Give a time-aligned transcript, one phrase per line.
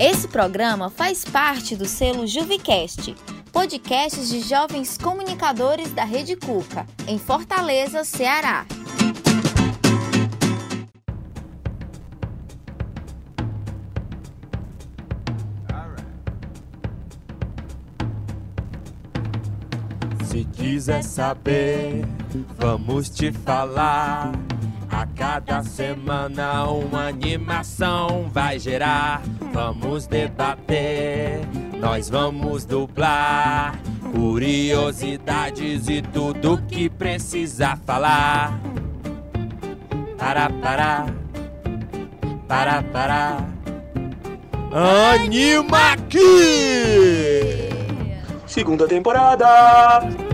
[0.00, 3.16] Esse programa faz parte do selo Juvicast,
[3.50, 8.64] podcasts de jovens comunicadores da Rede Cuca, em Fortaleza, Ceará.
[20.30, 22.06] Se quiser saber,
[22.56, 24.30] vamos te falar.
[24.98, 29.22] A cada semana uma animação vai gerar.
[29.52, 31.38] Vamos debater,
[31.78, 33.78] nós vamos dublar.
[34.12, 38.58] Curiosidades e tudo que precisa falar.
[40.18, 41.06] Para, para,
[42.48, 43.36] para, para.
[45.14, 46.18] Anima aqui!
[48.48, 50.27] Segunda temporada!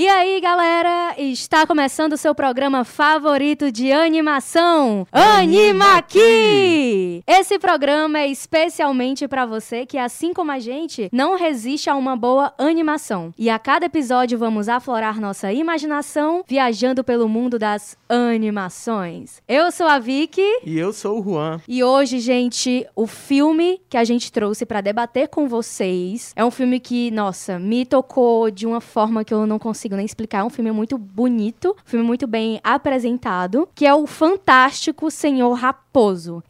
[0.00, 7.20] E aí, galera, está começando o seu programa favorito de animação, Anima Aqui!
[7.26, 12.14] Esse programa é especialmente para você que, assim como a gente, não resiste a uma
[12.14, 13.34] boa animação.
[13.36, 19.42] E a cada episódio vamos aflorar nossa imaginação viajando pelo mundo das animações.
[19.48, 20.60] Eu sou a Vicky.
[20.64, 21.60] E eu sou o Juan.
[21.66, 26.52] E hoje, gente, o filme que a gente trouxe para debater com vocês é um
[26.52, 30.38] filme que, nossa, me tocou de uma forma que eu não consigo nem explicar.
[30.38, 36.42] É um filme muito bonito, filme muito bem apresentado, que é o Fantástico Senhor Raposo.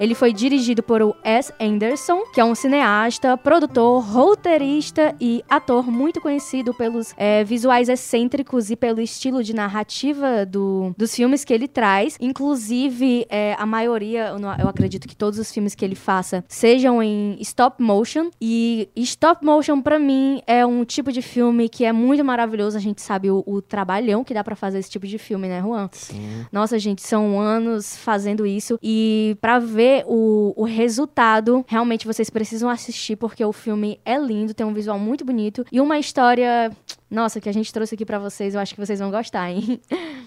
[0.00, 1.52] Ele foi dirigido por o S.
[1.60, 8.70] Anderson, que é um cineasta, produtor, roteirista e ator muito conhecido pelos é, visuais excêntricos
[8.70, 12.16] e pelo estilo de narrativa do, dos filmes que ele traz.
[12.18, 17.36] Inclusive, é, a maioria, eu, acredito que todos os filmes que ele faça sejam em
[17.40, 18.30] stop motion.
[18.40, 22.74] E stop motion, pra mim, é um tipo de filme que é muito maravilhoso.
[22.74, 25.60] A gente sabe o, o trabalhão que dá pra fazer esse tipo de filme, né,
[25.60, 25.90] Juan?
[25.92, 26.46] Sim.
[26.50, 28.78] Nossa, gente, são anos fazendo isso.
[28.82, 34.54] E pra ver o, o resultado, realmente vocês precisam assistir, porque o filme é lindo,
[34.54, 36.70] tem um visual muito bonito e uma história.
[37.10, 39.80] Nossa, que a gente trouxe aqui pra vocês, eu acho que vocês vão gostar, hein?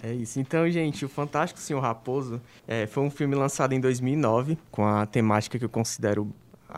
[0.03, 0.37] É isso.
[0.37, 5.05] Então, gente, o Fantástico Senhor Raposo é, foi um filme lançado em 2009 com a
[5.05, 6.29] temática que eu considero,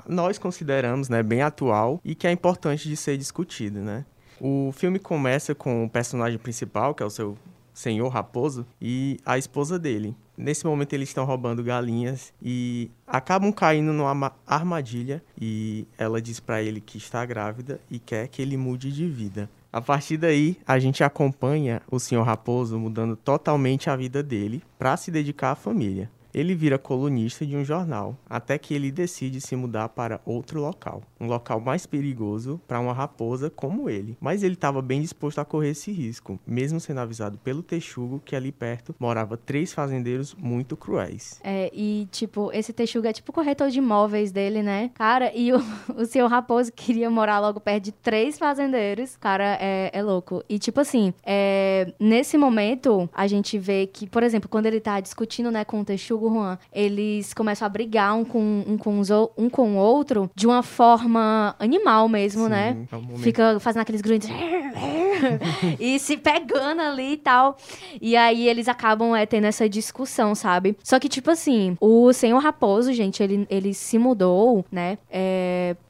[0.08, 4.06] nós consideramos, né, bem atual e que é importante de ser discutido, né?
[4.40, 7.36] O filme começa com o personagem principal, que é o seu
[7.74, 10.16] Senhor Raposo, e a esposa dele.
[10.38, 16.40] Nesse momento eles estão roubando galinhas e acabam caindo numa ma- armadilha e ela diz
[16.40, 19.50] pra ele que está grávida e quer que ele mude de vida.
[19.72, 22.22] A partir daí, a gente acompanha o Sr.
[22.24, 26.10] Raposo mudando totalmente a vida dele para se dedicar à família.
[26.36, 31.02] Ele vira colunista de um jornal, até que ele decide se mudar para outro local,
[31.18, 34.18] um local mais perigoso para uma raposa como ele.
[34.20, 38.36] Mas ele estava bem disposto a correr esse risco, mesmo sendo avisado pelo texugo que
[38.36, 41.40] ali perto morava três fazendeiros muito cruéis.
[41.42, 44.92] É, e, tipo, esse Texuga é tipo o corretor de imóveis dele, né?
[44.94, 45.60] Cara, e o,
[45.96, 49.16] o seu Raposo queria morar logo perto de três fazendeiros.
[49.16, 50.44] Cara, é, é louco.
[50.50, 55.00] E, tipo assim, é, nesse momento, a gente vê que, por exemplo, quando ele tá
[55.00, 59.10] discutindo, né, com o Texugo Juan, eles começam a brigar um com, um com, os
[59.10, 62.74] o- um com o outro de uma forma animal mesmo, né?
[62.74, 64.30] Sim, é um momento Fica fazendo aqueles grunhidos.
[65.80, 67.58] e se pegando ali e tal.
[68.02, 70.78] E aí eles acabam é, tendo essa discussão, sabe?
[70.84, 74.98] Só que, tipo assim, o Senhor Raposo, gente, ele, ele se mudou, né?
[75.10, 75.45] É,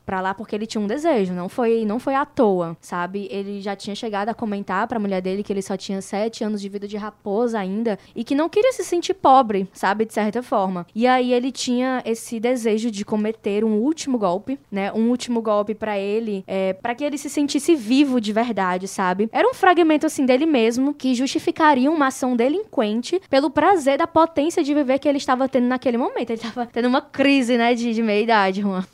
[0.06, 3.28] pra lá porque ele tinha um desejo, não foi, não foi à toa, sabe?
[3.32, 6.62] Ele já tinha chegado a comentar pra mulher dele que ele só tinha sete anos
[6.62, 10.06] de vida de raposa ainda e que não queria se sentir pobre, sabe?
[10.06, 10.86] De certa forma.
[10.94, 14.94] E aí ele tinha esse desejo de cometer um último golpe, né?
[14.94, 19.28] Um último golpe pra ele, é, para que ele se sentisse vivo de verdade, sabe?
[19.32, 24.64] Era um fragmento assim dele mesmo que justificaria uma ação delinquente pelo prazer da potência
[24.64, 26.30] de viver que ele estava tendo naquele momento.
[26.30, 28.86] Ele estava tendo uma crise, né, de, de meia idade, Juan.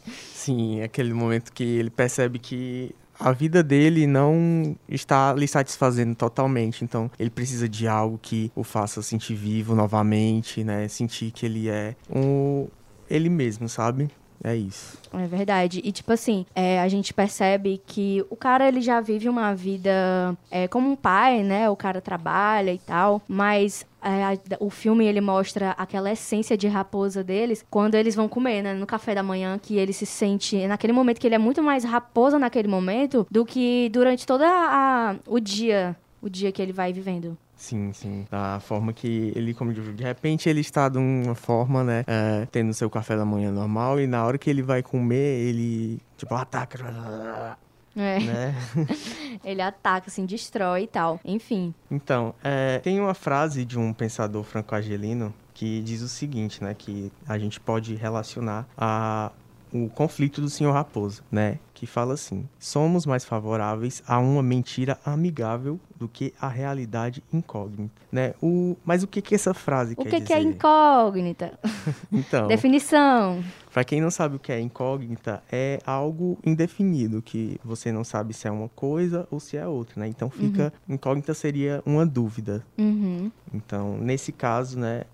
[0.43, 6.83] Sim, aquele momento que ele percebe que a vida dele não está lhe satisfazendo totalmente,
[6.83, 10.87] então ele precisa de algo que o faça sentir vivo novamente, né?
[10.87, 12.67] Sentir que ele é um
[13.07, 14.09] ele mesmo, sabe?
[14.43, 14.97] É isso.
[15.13, 15.81] É verdade.
[15.83, 20.35] E, tipo assim, é, a gente percebe que o cara, ele já vive uma vida
[20.49, 21.69] é, como um pai, né?
[21.69, 27.23] O cara trabalha e tal, mas é, o filme, ele mostra aquela essência de raposa
[27.23, 28.73] deles quando eles vão comer, né?
[28.73, 30.65] No café da manhã, que ele se sente...
[30.65, 35.15] Naquele momento que ele é muito mais raposa naquele momento do que durante toda a,
[35.27, 35.95] o dia...
[36.23, 37.35] O dia que ele vai vivendo.
[37.61, 38.25] Sim, sim.
[38.29, 42.03] Da forma que ele, como de de repente, ele está de uma forma, né?
[42.07, 46.01] é, tendo seu café da manhã normal e na hora que ele vai comer, ele,
[46.17, 47.57] tipo, ataca.
[47.93, 48.19] É.
[48.21, 48.55] Né?
[49.43, 51.19] Ele ataca, assim, destrói e tal.
[51.25, 51.73] Enfim.
[51.91, 56.73] Então, é, tem uma frase de um pensador franco-argelino que diz o seguinte, né?
[56.73, 59.29] Que a gente pode relacionar a
[59.73, 61.59] o conflito do senhor Raposo, né?
[61.81, 67.99] Que fala assim: somos mais favoráveis a uma mentira amigável do que a realidade incógnita,
[68.11, 68.35] né?
[68.39, 70.27] O, mas o que que essa frase O quer que, dizer?
[70.27, 71.57] que é incógnita?
[72.13, 73.43] Então, Definição.
[73.73, 78.31] Pra quem não sabe o que é incógnita, é algo indefinido, que você não sabe
[78.35, 80.07] se é uma coisa ou se é outra, né?
[80.07, 80.71] Então fica.
[80.87, 82.63] Incógnita seria uma dúvida.
[82.77, 83.31] Uhum.
[83.51, 85.05] Então, nesse caso, né?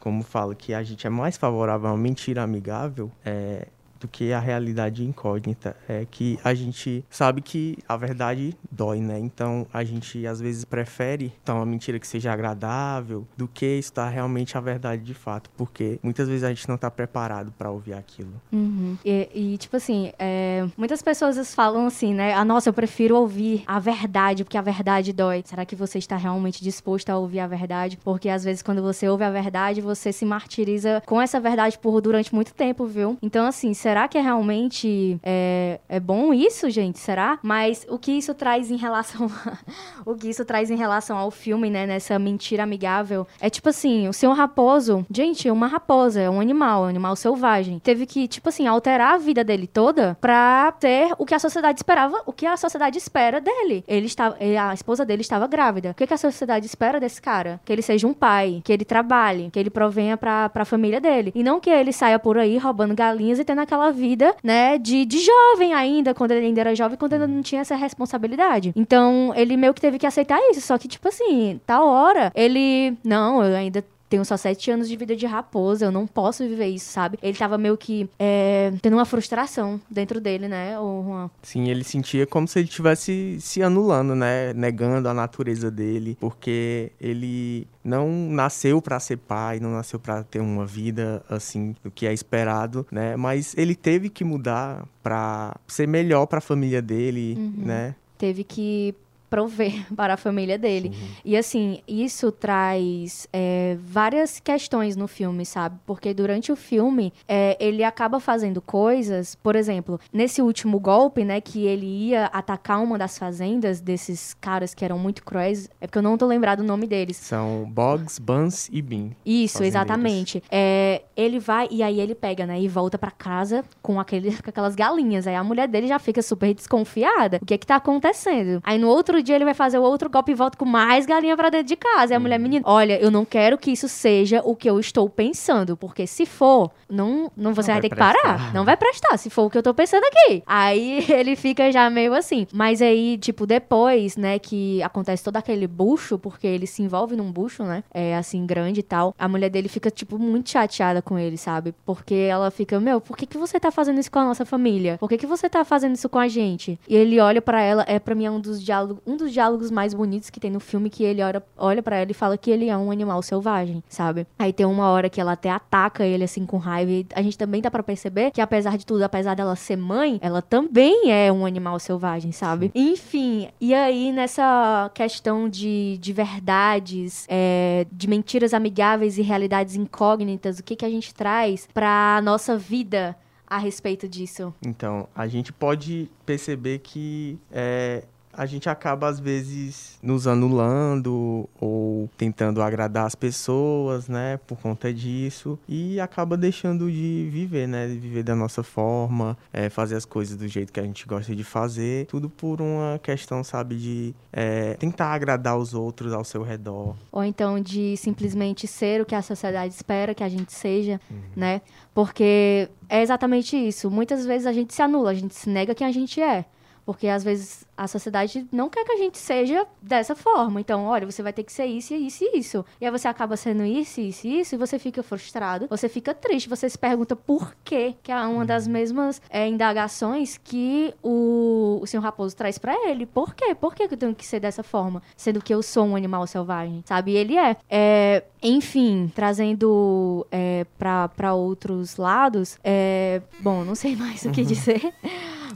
[0.00, 3.66] Como fala que a gente é mais favorável a uma mentira amigável, é,
[4.00, 5.76] do que a realidade incógnita.
[5.88, 9.18] É que a gente sabe que a verdade dói, né?
[9.18, 14.08] Então a gente às vezes prefere então, uma mentira que seja agradável do que estar
[14.08, 17.94] realmente a verdade de fato, porque muitas vezes a gente não está preparado para ouvir
[17.94, 18.32] aquilo.
[18.52, 18.96] Uhum.
[19.04, 22.34] E, e, tipo assim, é, muitas pessoas falam assim, né?
[22.34, 25.42] Ah, nossa, eu prefiro ouvir a verdade, porque a verdade dói.
[25.44, 27.96] Será que você está realmente disposto a ouvir a verdade?
[28.02, 32.00] Porque às vezes, quando você ouve a verdade, você se martiriza com essa verdade por
[32.00, 33.16] durante muito tempo, viu?
[33.22, 36.98] Então, assim, será que é realmente é, é bom isso, gente?
[36.98, 37.38] Será?
[37.42, 39.30] Mas o que isso traz em relação.
[40.04, 41.86] o que isso traz em relação ao filme, né?
[41.86, 43.26] Nessa mentira amigável.
[43.40, 45.06] É tipo assim, o senhor raposo.
[45.10, 47.78] Gente, é uma raposa, é um animal, é um animal selvagem.
[47.78, 51.78] Teve que, tipo assim, alterar a vida dele toda pra ter o que a sociedade
[51.78, 53.84] esperava, o que a sociedade espera dele.
[53.86, 54.36] Ele estava.
[54.38, 55.90] a esposa dele estava grávida.
[55.90, 57.60] O que, que a sociedade espera desse cara?
[57.64, 61.32] Que ele seja um pai, que ele trabalhe, que ele provenha pra, pra família dele.
[61.34, 65.04] E não que ele saia por aí roubando galinhas e tendo aquela vida, né, de,
[65.04, 68.72] de jovem ainda, quando ele ainda era jovem, quando ele não tinha essa responsabilidade.
[68.74, 70.60] Então, ele meio que teve que aceitar isso.
[70.60, 72.96] Só que, tipo assim, tal hora, ele.
[73.04, 76.66] Não, eu ainda tenho só sete anos de vida de raposa, eu não posso viver
[76.66, 77.18] isso, sabe?
[77.22, 81.30] Ele tava meio que é, tendo uma frustração dentro dele, né, o Juan?
[81.42, 84.52] Sim, ele sentia como se ele estivesse se anulando, né?
[84.54, 90.40] Negando a natureza dele, porque ele não nasceu para ser pai, não nasceu para ter
[90.40, 93.16] uma vida assim, do que é esperado, né?
[93.16, 97.94] Mas ele teve que mudar para ser melhor para a família dele, né?
[98.18, 98.94] Teve que
[99.28, 100.92] prover para a família dele.
[101.24, 105.78] E assim, isso traz é, várias questões no filme, sabe?
[105.86, 111.40] Porque durante o filme, é, ele acaba fazendo coisas, por exemplo, nesse último golpe, né,
[111.40, 115.98] que ele ia atacar uma das fazendas desses caras que eram muito cruéis, é porque
[115.98, 117.16] eu não tô lembrado o nome deles.
[117.16, 119.10] São Boggs, Buns e Bean.
[119.24, 120.42] Isso, exatamente.
[120.50, 124.50] É, ele vai e aí ele pega, né, e volta pra casa com, aquele, com
[124.50, 125.26] aquelas galinhas.
[125.26, 127.38] Aí a mulher dele já fica super desconfiada.
[127.42, 128.60] O que é que tá acontecendo?
[128.62, 131.36] Aí no outro dia ele vai fazer o outro golpe e volta com mais galinha
[131.36, 132.12] pra dentro de casa.
[132.12, 135.08] E a mulher, menina, olha, eu não quero que isso seja o que eu estou
[135.08, 138.20] pensando, porque se for, não, não você Não vai, vai ter que parar.
[138.22, 138.54] prestar.
[138.54, 140.42] Não vai prestar, se for o que eu tô pensando aqui.
[140.46, 142.46] Aí ele fica já meio assim.
[142.52, 147.30] Mas aí, tipo, depois, né, que acontece todo aquele bucho, porque ele se envolve num
[147.32, 151.16] bucho, né, é assim, grande e tal, a mulher dele fica, tipo, muito chateada com
[151.18, 151.72] ele, sabe?
[151.84, 154.98] Porque ela fica, meu, por que, que você tá fazendo isso com a nossa família?
[154.98, 156.78] Por que, que você tá fazendo isso com a gente?
[156.88, 159.70] E ele olha pra ela, é pra mim é um dos diálogos, um dos diálogos
[159.70, 162.50] mais bonitos que tem no filme, que ele olha, olha para ela e fala que
[162.50, 164.26] ele é um animal selvagem, sabe?
[164.36, 167.38] Aí tem uma hora que ela até ataca ele, assim, com raiva, e a gente
[167.38, 171.30] também dá pra perceber que, apesar de tudo, apesar dela ser mãe, ela também é
[171.30, 172.72] um animal selvagem, sabe?
[172.74, 180.58] Enfim, e aí nessa questão de, de verdades, é, de mentiras amigáveis e realidades incógnitas,
[180.58, 184.52] o que que a gente traz pra nossa vida a respeito disso?
[184.64, 188.04] Então, a gente pode perceber que é,
[188.36, 194.92] a gente acaba, às vezes, nos anulando ou tentando agradar as pessoas, né, por conta
[194.92, 200.04] disso, e acaba deixando de viver, né, de viver da nossa forma, é, fazer as
[200.04, 204.14] coisas do jeito que a gente gosta de fazer, tudo por uma questão, sabe, de
[204.32, 206.94] é, tentar agradar os outros ao seu redor.
[207.10, 211.00] Ou então de simplesmente ser o que a sociedade espera que a gente seja,
[211.34, 211.62] né?
[211.94, 213.90] Porque é exatamente isso.
[213.90, 216.44] Muitas vezes a gente se anula, a gente se nega quem a gente é.
[216.86, 220.60] Porque às vezes a sociedade não quer que a gente seja dessa forma.
[220.60, 222.64] Então, olha, você vai ter que ser isso, isso e isso.
[222.80, 226.14] E aí você acaba sendo isso, isso e isso, e você fica frustrado, você fica
[226.14, 231.80] triste, você se pergunta por quê, que é uma das mesmas é, indagações que o,
[231.82, 233.04] o senhor Raposo traz pra ele.
[233.04, 233.54] Por quê?
[233.54, 235.02] Por que que eu tenho que ser dessa forma?
[235.16, 237.12] Sendo que eu sou um animal selvagem, sabe?
[237.12, 237.56] E ele é.
[237.68, 244.94] É, enfim, trazendo é, para outros lados, é, bom, não sei mais o que dizer,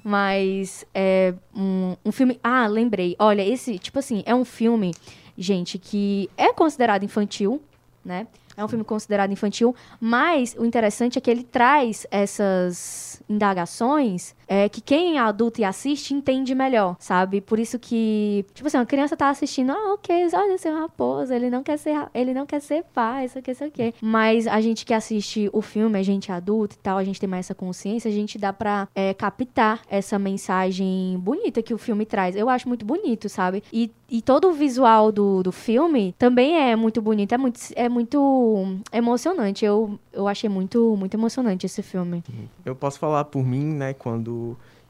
[0.05, 2.39] mas é um, um filme.
[2.43, 3.17] Ah, lembrei.
[3.19, 4.93] Olha, esse, tipo assim, é um filme.
[5.37, 7.63] gente, que é considerado infantil,
[8.05, 8.27] né?
[8.57, 14.69] É um filme considerado infantil, mas o interessante é que ele traz essas indagações é,
[14.69, 17.41] que quem é adulto e assiste entende melhor, sabe?
[17.41, 21.49] Por isso que, tipo assim, uma criança tá assistindo, ah, ok, olha seu raposo, ele
[21.49, 23.95] não quer ser, ele não quer ser pai, isso aqui, isso aqui.
[24.01, 27.29] Mas a gente que assiste o filme, a gente adulto e tal, a gente tem
[27.29, 32.05] mais essa consciência, a gente dá pra é, captar essa mensagem bonita que o filme
[32.05, 32.35] traz.
[32.35, 33.63] Eu acho muito bonito, sabe?
[33.73, 37.89] E, e todo o visual do, do filme também é muito bonito, é muito, é
[37.89, 39.65] muito emocionante.
[39.65, 42.25] Eu, eu achei muito, muito emocionante esse filme.
[42.65, 44.40] Eu posso falar por mim, né, quando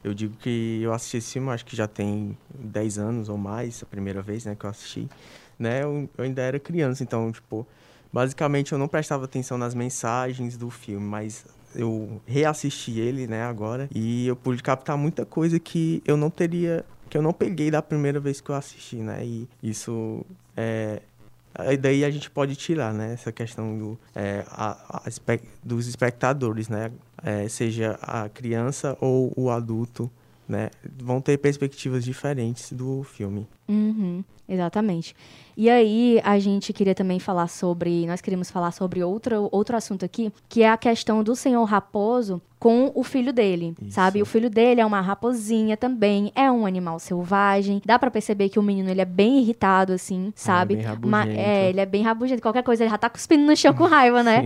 [0.03, 3.83] eu digo que eu assisti esse filme, acho que já tem 10 anos ou mais,
[3.83, 5.07] a primeira vez, né, que eu assisti,
[5.59, 7.65] né, eu, eu ainda era criança, então, tipo,
[8.11, 13.87] basicamente eu não prestava atenção nas mensagens do filme, mas eu reassisti ele, né, agora,
[13.93, 17.81] e eu pude captar muita coisa que eu não teria, que eu não peguei da
[17.81, 20.25] primeira vez que eu assisti, né, e isso
[20.57, 21.01] é,
[21.53, 25.09] Aí daí a gente pode tirar, né, essa questão do, é, a, a,
[25.63, 26.91] dos espectadores, né,
[27.23, 30.09] é, seja a criança ou o adulto,
[30.47, 33.47] né, vão ter perspectivas diferentes do filme.
[33.67, 35.15] Uhum, exatamente.
[35.55, 38.05] E aí, a gente queria também falar sobre.
[38.07, 42.41] Nós queríamos falar sobre outro, outro assunto aqui, que é a questão do senhor Raposo
[42.61, 43.95] com o filho dele, Isso.
[43.95, 44.21] sabe?
[44.21, 47.81] O filho dele é uma raposinha também, é um animal selvagem.
[47.83, 50.75] Dá para perceber que o menino ele é bem irritado assim, sabe?
[50.75, 52.39] É, Mas, é, ele é bem rabugento.
[52.39, 54.43] Qualquer coisa ele já tá cuspindo no chão com raiva, né?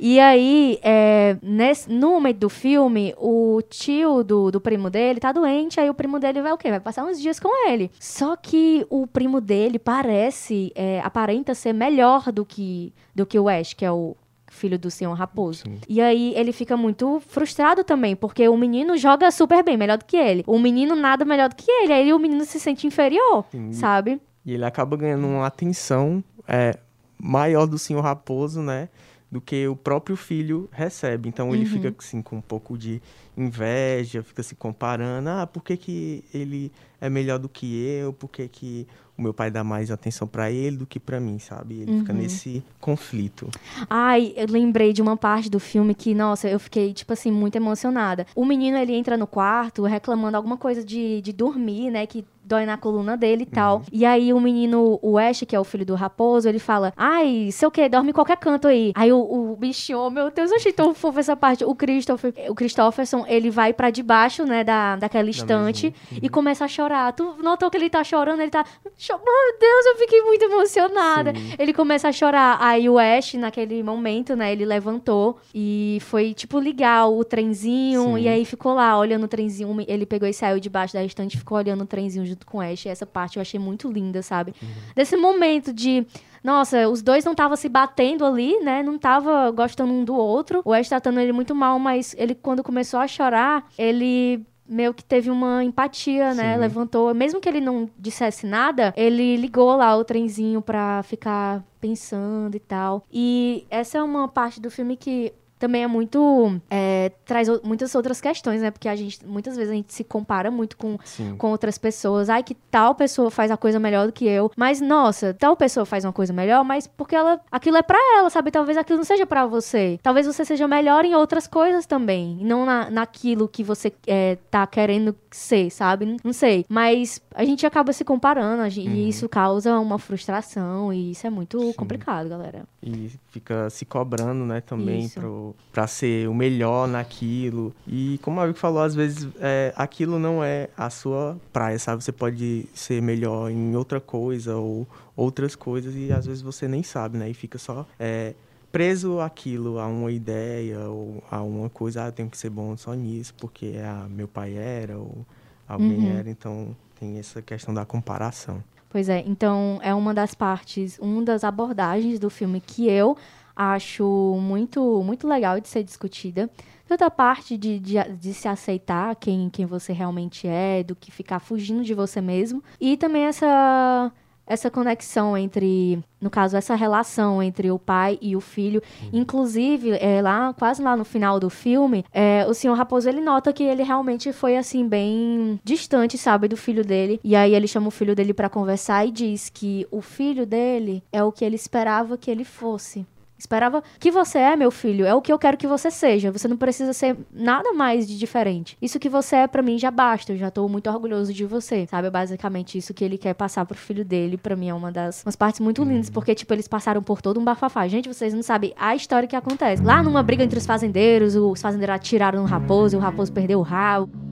[0.00, 5.30] e aí, é, nesse, no momento do filme, o tio do, do primo dele tá
[5.30, 6.70] doente, aí o primo dele vai o quê?
[6.70, 7.88] Vai passar uns dias com ele.
[8.00, 13.48] Só que o primo dele parece, é, aparenta ser melhor do que, do que o
[13.48, 14.14] Ash, que é o,
[14.48, 15.64] filho do senhor Raposo.
[15.64, 15.78] Sim.
[15.88, 20.04] E aí ele fica muito frustrado também, porque o menino joga super bem, melhor do
[20.04, 20.44] que ele.
[20.46, 21.92] O menino nada melhor do que ele.
[21.92, 23.72] Aí o menino se sente inferior, Sim.
[23.72, 24.20] sabe?
[24.44, 26.78] E ele acaba ganhando uma atenção é,
[27.18, 28.88] maior do senhor Raposo, né?
[29.34, 31.28] Do que o próprio filho recebe.
[31.28, 31.70] Então ele uhum.
[31.70, 33.02] fica assim com um pouco de
[33.36, 35.28] inveja, fica se comparando.
[35.28, 38.12] Ah, por que, que ele é melhor do que eu?
[38.12, 38.86] Por que, que
[39.18, 41.80] o meu pai dá mais atenção para ele do que para mim, sabe?
[41.80, 41.98] Ele uhum.
[42.00, 43.48] fica nesse conflito.
[43.90, 47.56] Ai, eu lembrei de uma parte do filme que, nossa, eu fiquei, tipo assim, muito
[47.56, 48.26] emocionada.
[48.36, 52.06] O menino, ele entra no quarto reclamando alguma coisa de, de dormir, né?
[52.06, 53.78] Que dói na coluna dele e tal.
[53.78, 53.84] Uhum.
[53.92, 57.48] E aí o menino, o Ash, que é o filho do raposo, ele fala: Ai,
[57.50, 58.92] sei o que, dorme em qualquer canto aí.
[58.94, 61.64] Aí o, o bichinho, oh, meu Deus, eu achei tão fofo essa parte.
[61.64, 66.18] O Christopher, o Christopherson, ele vai para debaixo, né, da, daquela estante uhum.
[66.22, 67.12] e começa a chorar.
[67.12, 68.40] Tu notou que ele tá chorando?
[68.40, 68.64] Ele tá.
[68.84, 71.34] Meu Deus, eu fiquei muito emocionada.
[71.34, 71.54] Sim.
[71.58, 72.58] Ele começa a chorar.
[72.60, 78.16] Aí o Ash, naquele momento, né, ele levantou e foi, tipo, ligar o trenzinho.
[78.16, 78.18] Sim.
[78.18, 79.74] E aí ficou lá olhando o trenzinho.
[79.86, 82.60] Ele pegou e saiu debaixo da estante e ficou olhando o trenzinho junto com o
[82.60, 82.84] Ash.
[82.84, 84.54] E essa parte eu achei muito linda, sabe?
[84.60, 84.68] Uhum.
[84.94, 86.06] Desse momento de
[86.42, 88.82] nossa, os dois não estavam se batendo ali, né?
[88.82, 90.60] Não tava gostando um do outro.
[90.64, 95.04] O Ash tratando ele muito mal, mas ele, quando começou a chorar, ele meio que
[95.04, 96.54] teve uma empatia, né?
[96.54, 96.60] Sim.
[96.60, 102.54] Levantou, mesmo que ele não dissesse nada, ele ligou lá o trenzinho pra ficar pensando
[102.54, 103.02] e tal.
[103.12, 105.32] E essa é uma parte do filme que
[105.64, 106.60] também é muito.
[106.70, 108.70] É, traz muitas outras questões, né?
[108.70, 110.98] Porque a gente, muitas vezes a gente se compara muito com,
[111.38, 112.28] com outras pessoas.
[112.28, 114.50] Ai, que tal pessoa faz a coisa melhor do que eu.
[114.56, 117.40] Mas, nossa, tal pessoa faz uma coisa melhor, mas porque ela.
[117.50, 118.50] Aquilo é pra ela, sabe?
[118.50, 119.98] Talvez aquilo não seja para você.
[120.02, 122.38] Talvez você seja melhor em outras coisas também.
[122.42, 126.16] Não na, naquilo que você é, tá querendo ser, sabe?
[126.22, 126.66] Não sei.
[126.68, 128.94] Mas a gente acaba se comparando gente, uhum.
[128.94, 131.72] e isso causa uma frustração e isso é muito Sim.
[131.72, 132.64] complicado, galera.
[132.82, 137.74] E fica se cobrando, né, também pro, pra ser o melhor naquilo.
[137.84, 142.04] E como a Vicky falou, às vezes é, aquilo não é a sua praia, sabe?
[142.04, 144.86] Você pode ser melhor em outra coisa ou
[145.16, 147.28] outras coisas e às vezes você nem sabe, né?
[147.28, 148.34] E fica só é,
[148.70, 152.76] preso aquilo, a uma ideia ou a uma coisa, ah, eu tenho que ser bom
[152.76, 155.26] só nisso porque ah, meu pai era ou
[155.66, 156.18] alguém uhum.
[156.18, 158.62] era, então tem essa questão da comparação.
[158.94, 163.16] Pois é, então é uma das partes, uma das abordagens do filme que eu
[163.56, 166.48] acho muito, muito legal de ser discutida.
[166.86, 171.10] Toda a parte de, de, de, se aceitar quem, quem você realmente é, do que
[171.10, 172.62] ficar fugindo de você mesmo.
[172.80, 174.12] E também essa
[174.46, 178.82] essa conexão entre, no caso, essa relação entre o pai e o filho.
[179.02, 179.20] Uhum.
[179.20, 183.52] Inclusive, é, lá, quase lá no final do filme, é, o senhor Raposo, ele nota
[183.52, 187.20] que ele realmente foi, assim, bem distante, sabe, do filho dele.
[187.24, 191.02] E aí ele chama o filho dele para conversar e diz que o filho dele
[191.12, 193.06] é o que ele esperava que ele fosse
[193.44, 196.32] Esperava que você é, meu filho, é o que eu quero que você seja.
[196.32, 198.74] Você não precisa ser nada mais de diferente.
[198.80, 200.32] Isso que você é para mim já basta.
[200.32, 201.86] Eu já tô muito orgulhoso de você.
[201.86, 202.08] Sabe?
[202.08, 204.38] É basicamente isso que ele quer passar pro filho dele.
[204.38, 207.38] Para mim é uma das umas partes muito lindas, porque tipo eles passaram por todo
[207.38, 207.86] um bafafá.
[207.86, 209.82] Gente, vocês não sabem a história que acontece.
[209.82, 213.58] Lá numa briga entre os fazendeiros, os fazendeiros atiraram no raposo, e o raposo perdeu
[213.58, 214.23] o rabo.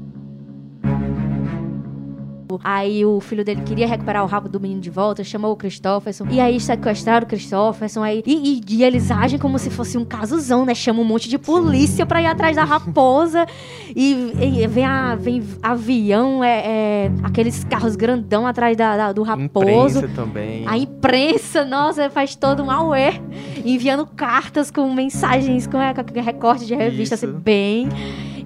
[2.62, 6.26] Aí o filho dele queria recuperar o rabo do menino de volta, chamou o Christopherson.
[6.30, 8.02] E aí sequestraram o Christopherson.
[8.02, 10.74] Aí, e, e, e eles agem como se fosse um casozão, né?
[10.74, 13.46] Chamam um monte de polícia pra ir atrás da raposa.
[13.94, 19.22] E, e vem, a, vem avião, é, é, aqueles carros grandão atrás da, da, do
[19.22, 19.98] raposo.
[19.98, 20.66] Imprensa também.
[20.66, 23.12] A imprensa, nossa, faz todo um auê.
[23.64, 27.88] Enviando cartas com mensagens, com, é, com recorte de revista, assim, bem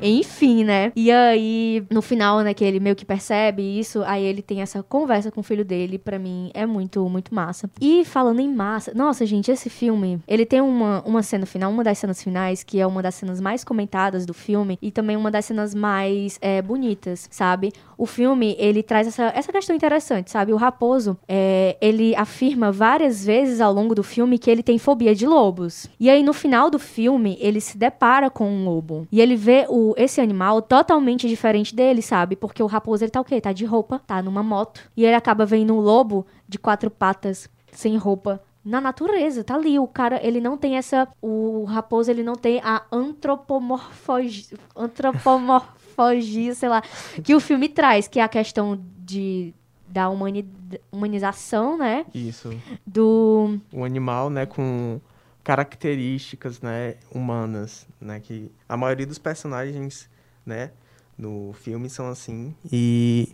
[0.03, 0.93] enfim, né?
[0.95, 4.83] E aí, no final, né, que ele meio que percebe isso, aí ele tem essa
[4.83, 7.71] conversa com o filho dele, para mim é muito, muito massa.
[7.81, 11.85] E falando em massa, nossa, gente, esse filme, ele tem uma, uma cena final, uma
[11.85, 15.31] das cenas finais, que é uma das cenas mais comentadas do filme, e também uma
[15.31, 17.73] das cenas mais é, bonitas, sabe?
[17.99, 20.53] O filme, ele traz essa, essa questão interessante, sabe?
[20.53, 25.15] O Raposo, é, ele afirma várias vezes ao longo do filme que ele tem fobia
[25.15, 25.89] de lobos.
[25.99, 29.07] E aí, no final do filme, ele se depara com um lobo.
[29.11, 32.37] E ele vê o esse animal totalmente diferente dele, sabe?
[32.37, 33.41] Porque o raposo, ele tá o quê?
[33.41, 34.81] Tá de roupa, tá numa moto.
[34.97, 39.79] E ele acaba vendo um lobo de quatro patas, sem roupa, na natureza, tá ali.
[39.79, 41.07] O cara, ele não tem essa.
[41.23, 44.59] O raposo, ele não tem a antropomorfogia.
[44.75, 46.83] Antropomorfogia, sei lá.
[47.23, 49.55] Que o filme traz, que é a questão de.
[49.89, 50.45] Da humani,
[50.91, 52.05] humanização, né?
[52.13, 52.51] Isso.
[52.85, 53.61] Do.
[53.73, 55.01] O animal, né, com
[55.47, 60.11] características, né, humanas, né, que a maioria dos personagens,
[60.45, 60.73] né,
[61.17, 62.53] no filme são assim.
[62.73, 63.29] E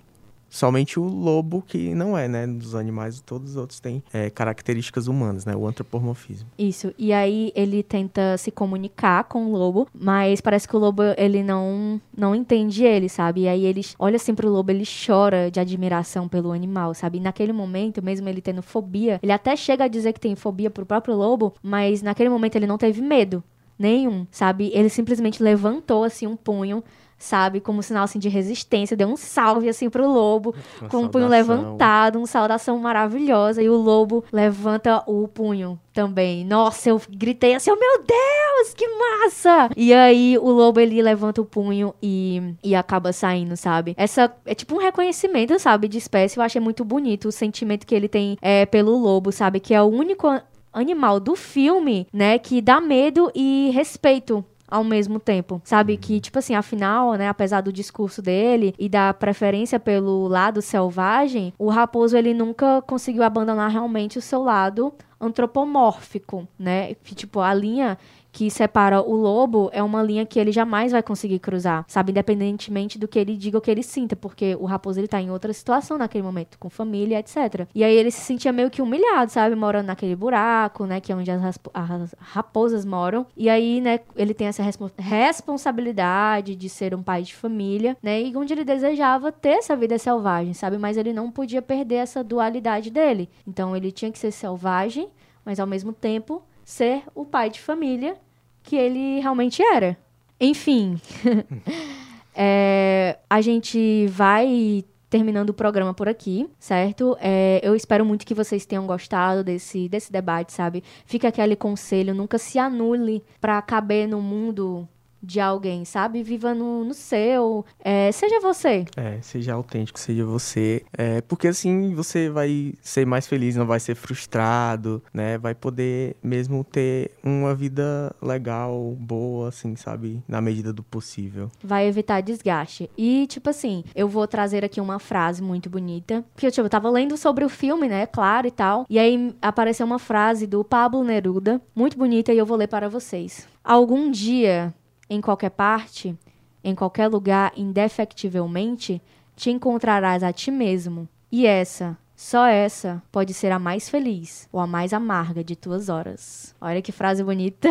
[0.53, 2.47] Somente o lobo que não é, né?
[2.47, 5.57] Dos animais, todos os outros têm é, características humanas, né?
[5.57, 6.47] O antropomorfismo.
[6.59, 6.93] Isso.
[6.99, 11.43] E aí ele tenta se comunicar com o lobo, mas parece que o lobo, ele
[11.43, 13.41] não, não entende ele, sabe?
[13.41, 17.17] E aí ele olha assim pro lobo, ele chora de admiração pelo animal, sabe?
[17.17, 20.69] E naquele momento, mesmo ele tendo fobia, ele até chega a dizer que tem fobia
[20.69, 23.43] pro próprio lobo, mas naquele momento ele não teve medo
[23.79, 24.71] nenhum, sabe?
[24.73, 26.85] Ele simplesmente levantou assim um punho
[27.23, 27.61] sabe?
[27.61, 31.29] Como sinal assim de resistência, deu um salve assim pro lobo, Uma com o punho
[31.29, 36.45] levantado, uma saudação maravilhosa e o lobo levanta o punho também.
[36.45, 39.71] Nossa, eu gritei assim, oh, meu Deus, que massa!
[39.77, 43.95] E aí o lobo ele levanta o punho e, e acaba saindo, sabe?
[43.97, 46.39] Essa é tipo um reconhecimento, sabe, de espécie.
[46.39, 49.61] Eu achei muito bonito o sentimento que ele tem é, pelo lobo, sabe?
[49.61, 50.29] Que é o único
[50.73, 55.61] animal do filme, né, que dá medo e respeito ao mesmo tempo.
[55.63, 55.99] Sabe?
[55.99, 61.53] Que, tipo assim, afinal, né, apesar do discurso dele e da preferência pelo lado selvagem,
[61.59, 66.95] o raposo ele nunca conseguiu abandonar realmente o seu lado antropomórfico, né?
[66.95, 67.99] Tipo, a linha
[68.33, 72.13] que separa o lobo é uma linha que ele jamais vai conseguir cruzar, sabe?
[72.13, 75.31] Independentemente do que ele diga ou que ele sinta, porque o raposo ele tá em
[75.31, 77.67] outra situação naquele momento, com família, etc.
[77.75, 79.55] E aí ele se sentia meio que humilhado, sabe?
[79.55, 80.99] Morando naquele buraco, né?
[80.99, 83.27] Que é onde as, as raposas moram.
[83.37, 88.23] E aí, né, ele tem essa respo responsabilidade de ser um pai de família, né?
[88.23, 90.79] E onde ele desejava ter essa vida selvagem, sabe?
[90.79, 93.29] Mas ele não podia perder essa dualidade dele.
[93.47, 95.09] Então ele tinha que ser selvagem,
[95.45, 98.17] mas ao mesmo tempo ser o pai de família
[98.63, 99.97] que ele realmente era.
[100.41, 101.01] Enfim,
[102.35, 107.17] é, a gente vai terminando o programa por aqui, certo?
[107.21, 110.83] É, eu espero muito que vocês tenham gostado desse, desse debate, sabe?
[111.05, 114.89] Fica aquele conselho, nunca se anule para caber no mundo
[115.23, 116.23] de alguém, sabe?
[116.23, 117.65] Viva no, no seu.
[117.79, 118.85] É, seja você.
[118.97, 120.85] É, seja autêntico, seja você.
[120.93, 125.39] É, porque assim você vai ser mais feliz, não vai ser frustrado, né?
[125.39, 130.23] Vai poder mesmo ter uma vida legal, boa, assim, sabe?
[130.27, 131.51] Na medida do possível.
[131.63, 132.91] Vai evitar desgaste.
[132.97, 136.25] E, tipo assim, eu vou trazer aqui uma frase muito bonita.
[136.35, 138.07] Porque, tipo, eu tava lendo sobre o filme, né?
[138.07, 138.87] Claro e tal.
[138.89, 142.89] E aí apareceu uma frase do Pablo Neruda, muito bonita, e eu vou ler para
[142.89, 143.47] vocês.
[143.65, 144.75] Algum dia
[145.13, 146.17] em qualquer parte,
[146.65, 149.01] em qualquer lugar, indefectivelmente,
[149.37, 151.07] te encontrarás a ti mesmo.
[151.31, 155.89] E essa, só essa, pode ser a mais feliz ou a mais amarga de tuas
[155.89, 156.55] horas.
[156.61, 157.69] Olha que frase bonita.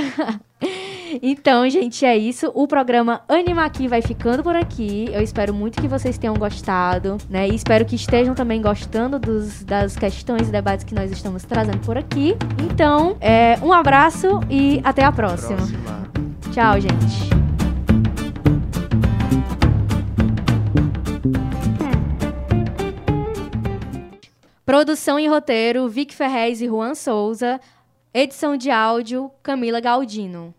[1.21, 2.51] então, gente, é isso.
[2.53, 5.09] O programa Anima Aqui vai ficando por aqui.
[5.11, 7.47] Eu espero muito que vocês tenham gostado, né?
[7.47, 11.79] E espero que estejam também gostando dos, das questões e debates que nós estamos trazendo
[11.79, 12.35] por aqui.
[12.71, 15.57] Então, é, um abraço e até a próxima.
[15.57, 16.20] próxima.
[16.51, 17.31] Tchau, gente.
[24.65, 27.59] Produção e roteiro: Vic Ferrez e Juan Souza.
[28.13, 30.53] Edição de áudio, Camila Galdino.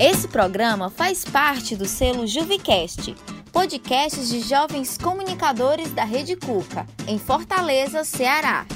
[0.00, 3.14] Esse programa faz parte do selo Juvicast,
[3.52, 8.66] podcasts de jovens comunicadores da Rede Cuca, em Fortaleza, Ceará.